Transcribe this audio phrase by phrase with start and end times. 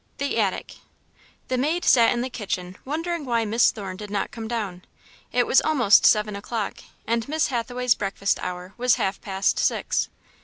[0.17, 0.77] The Attic
[1.47, 4.83] The maid sat in the kitchen, wondering why Miss Thorne did not come down.
[5.31, 10.09] It was almost seven o'clock, and Miss Hathaway's breakfast hour was half past six.